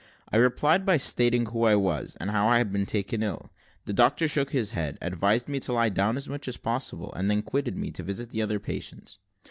I 0.29 0.37
replied 0.37 0.83
by 0.83 0.97
stating 0.97 1.45
who 1.45 1.61
I 1.65 1.75
was, 1.75 2.17
and 2.19 2.31
how 2.31 2.47
I 2.49 2.57
had 2.57 2.71
been 2.71 2.87
taken 2.87 3.21
ill. 3.21 3.51
The 3.85 3.93
doctor 3.93 4.27
shook 4.27 4.49
his 4.49 4.71
head, 4.71 4.97
advised 4.99 5.47
me 5.47 5.59
to 5.59 5.73
lie 5.73 5.89
down 5.89 6.17
as 6.17 6.27
much 6.27 6.47
as 6.47 6.57
possible, 6.57 7.13
and 7.13 7.29
then 7.29 7.43
quitted 7.43 7.77
me 7.77 7.91
to 7.91 8.01
visit 8.01 8.31
the 8.31 8.41
other 8.41 8.57
patients. 8.59 9.19